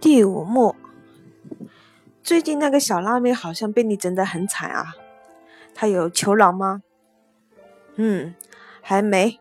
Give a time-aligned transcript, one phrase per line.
[0.00, 0.74] 第五幕，
[2.22, 4.94] 最近那个小辣妹好像被你整得很惨啊，
[5.74, 6.80] 她有求饶吗？
[7.96, 8.34] 嗯，
[8.80, 9.38] 还没。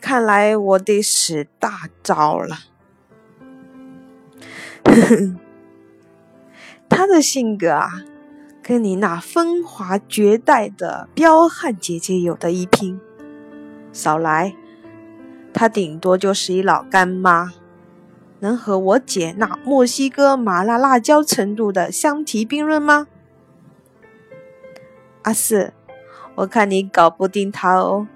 [0.00, 2.56] 看来我得使大招了。
[4.84, 5.36] 呵呵，
[6.88, 8.04] 她的性格啊，
[8.62, 12.98] 跟你那风华绝代的彪悍姐姐有的一拼。
[13.92, 14.56] 少来，
[15.52, 17.52] 她顶多就是一老干妈。
[18.44, 23.06] 能和我姐那墨西哥麻辣辣椒程度的相提并论吗？
[25.22, 25.72] 阿四，
[26.34, 28.06] 我看你搞不定他哦。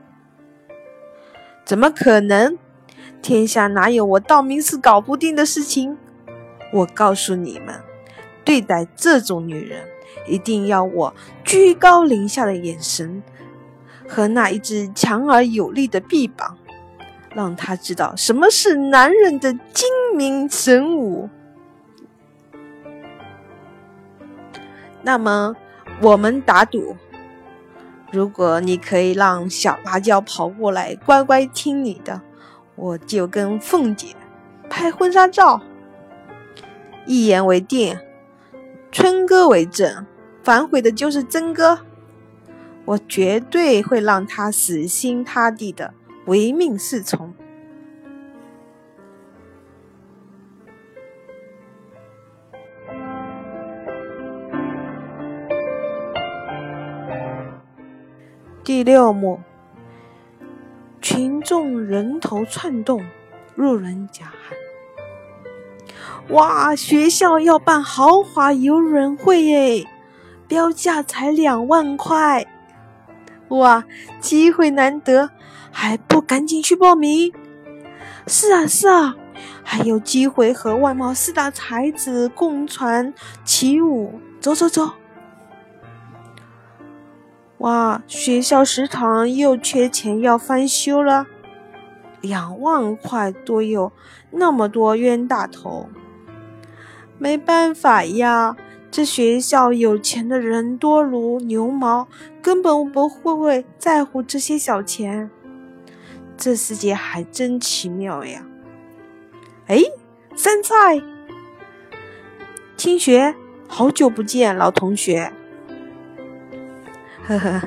[1.65, 2.59] 怎么可能？
[3.23, 5.97] 天下哪有我道明寺搞不定的事情？
[6.75, 7.81] 我告诉你们，
[8.45, 9.87] 对待这种女人，
[10.27, 13.23] 一定要我居高临下的眼神
[14.07, 16.59] 和那一只强而有力的臂膀。
[17.35, 21.29] 让他知道什么是男人的精明神武。
[25.03, 25.55] 那么，
[26.03, 26.97] 我们打赌，
[28.11, 32.21] 如果你可以让小辣椒跑过来乖乖听你的，
[32.75, 34.15] 我就跟凤姐
[34.69, 35.63] 拍婚纱照。
[37.07, 37.97] 一言为定，
[38.91, 40.05] 春哥为证，
[40.43, 41.81] 反悔的就是曾哥。
[42.85, 45.95] 我绝对会让他死心塌地的。
[46.29, 47.33] 唯命是从。
[58.63, 59.41] 第六幕，
[61.01, 63.03] 群众人头窜动，
[63.55, 64.59] 路人甲喊
[66.37, 66.77] ：“哇！
[66.77, 69.87] 学校要办豪华游轮会耶，
[70.47, 72.47] 标价才两万块！
[73.49, 73.85] 哇，
[74.21, 75.31] 机会难得！”
[75.71, 77.33] 还不赶紧去报名？
[78.27, 79.17] 是啊是啊，
[79.63, 83.15] 还有机会和外貌四大才子共船
[83.45, 84.21] 起舞。
[84.41, 84.93] 走走走！
[87.59, 91.27] 哇，学校食堂又缺钱要翻修了，
[92.21, 93.93] 两万块多哟，
[94.31, 95.89] 那么多冤大头。
[97.19, 98.57] 没办法呀，
[98.91, 102.09] 这学校有钱的人多如牛毛，
[102.43, 105.31] 根本不会在乎这些小钱。
[106.37, 108.45] 这世界还真奇妙呀！
[109.67, 109.83] 哎，
[110.35, 111.03] 三菜，
[112.77, 113.35] 听学，
[113.67, 115.33] 好久不见，老同学。
[117.27, 117.63] 呵呵，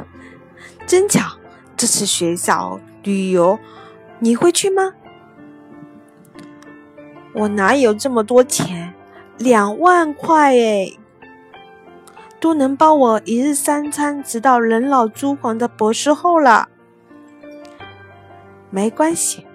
[0.88, 1.38] 真巧，
[1.78, 3.60] 这次学校旅游，
[4.20, 4.94] 你会去吗？
[7.34, 8.94] 我哪有这么多钱？
[9.38, 10.92] 两万块哎，
[12.42, 16.70] 都能包我一日三餐，直到人老珠黄的博士后了。
[18.72, 19.46] 没关系，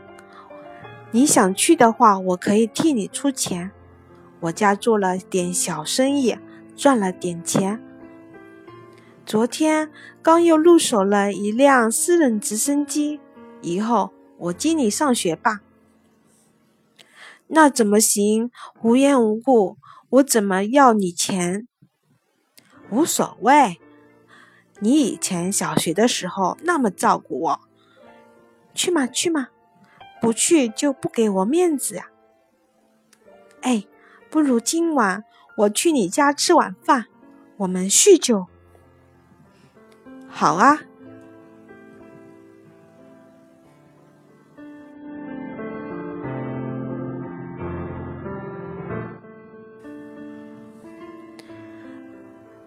[1.11, 3.73] 你想去的话，我可以替你出钱。
[4.39, 6.39] 我家做了点小生意，
[6.77, 7.83] 赚了点钱。
[9.25, 9.91] 昨天
[10.23, 13.19] 刚又入手了一辆私人直升机，
[13.63, 15.63] 以后我接你上学吧。
[17.49, 18.53] 那怎么行？
[18.83, 19.77] 无缘无故，
[20.11, 21.67] 我怎么要你钱？
[22.91, 23.81] 无所谓，
[24.81, 27.61] 你以前小学的时候那么照顾我。
[28.75, 29.49] 去嘛去嘛，
[30.21, 32.09] 不去就不给我面子呀！
[33.63, 33.87] 哎，
[34.31, 35.25] 不如今晚
[35.57, 37.07] 我去你家吃晚饭，
[37.57, 38.47] 我们叙旧。
[40.29, 40.81] 好啊，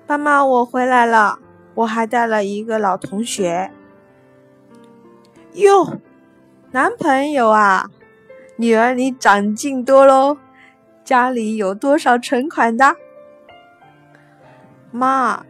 [0.10, 1.38] 妈妈，我回来了，
[1.76, 3.70] 我还带了一个老同学。
[5.54, 6.00] 哟，
[6.72, 7.92] 男朋友啊，
[8.56, 10.38] 女儿你长进多喽！
[11.04, 12.96] 家里有多少存款的？
[14.90, 15.46] 妈，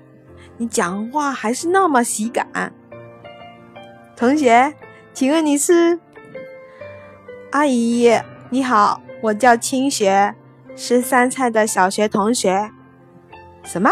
[0.57, 2.73] 你讲话还是那么喜感。
[4.17, 4.75] 同学，
[5.13, 6.01] 请问你是？
[7.51, 8.11] 阿姨，
[8.49, 10.35] 你好，我叫清雪，
[10.75, 12.71] 是三菜的小学同学。
[13.63, 13.89] 什么？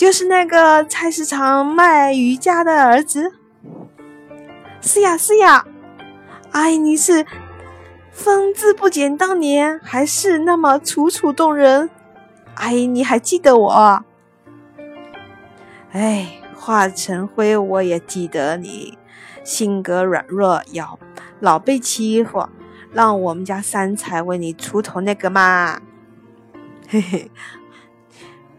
[0.00, 3.34] 就是那个菜市场卖鱼家的儿子？
[4.80, 5.66] 是呀是呀，
[6.52, 7.26] 阿姨你是
[8.10, 11.90] 风姿不减当年，还是那么楚楚动人。
[12.54, 14.04] 阿姨你还记得我？
[15.92, 18.96] 哎，化成灰我也记得你，
[19.44, 20.98] 性格软弱，要
[21.40, 22.48] 老被欺负，
[22.90, 25.78] 让我们家三才为你出头那个嘛。
[26.88, 27.30] 嘿嘿，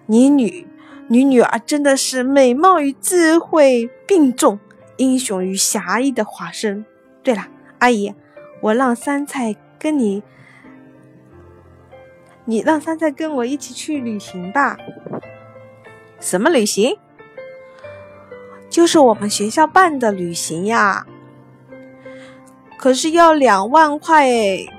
[0.06, 0.68] 你女
[1.12, 4.58] 你女儿真的是美貌与智慧并重。
[4.96, 6.86] 英雄与侠义的化身。
[7.22, 7.48] 对了，
[7.80, 8.16] 阿姨，
[8.62, 10.24] 我让三菜跟你
[12.46, 14.78] 你让三菜跟我一起去旅行吧。
[16.22, 16.98] 什么旅行？
[18.70, 21.06] 就是我们学校办的旅行呀。
[22.78, 24.70] 可是要两万块诶。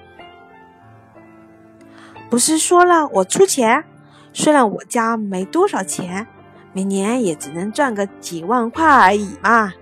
[2.31, 3.85] 不是说了我出钱？
[4.33, 6.27] 虽然我家没多少钱，
[6.73, 9.73] 每年也只能赚个几万块而已嘛。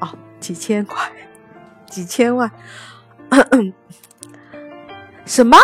[0.00, 0.08] 哦，
[0.40, 1.10] 几千块，
[1.90, 2.50] 几千万。
[5.24, 5.56] 什么？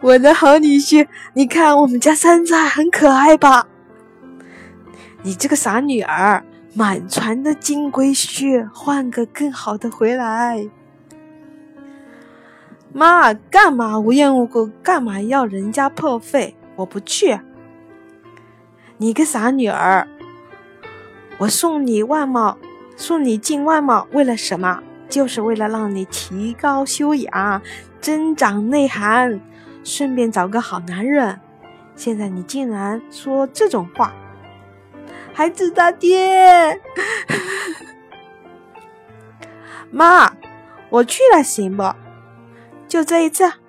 [0.00, 3.66] 我的好女婿，你看我们家山菜很可爱吧？
[5.22, 10.68] 你这个傻女儿，满船的金龟婿，换个更好的回来。
[12.92, 14.66] 妈，干嘛无缘无故？
[14.82, 16.56] 干嘛要人家破费？
[16.76, 17.38] 我不去。
[18.98, 20.08] 你个傻女儿，
[21.38, 22.56] 我送你外贸，
[22.96, 24.82] 送你进外贸，为了什么？
[25.08, 27.62] 就是为了让你提高修养，
[28.00, 29.40] 增长内涵，
[29.84, 31.38] 顺便找个好男人。
[31.94, 34.14] 现在你竟然说这种话，
[35.32, 36.80] 孩子他爹，
[39.92, 40.32] 妈，
[40.88, 41.84] 我去了行不？
[42.88, 43.65] 就这一次。